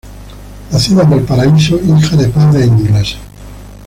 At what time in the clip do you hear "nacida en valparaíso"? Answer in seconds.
0.71-1.79